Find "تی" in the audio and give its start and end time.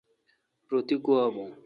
0.87-0.95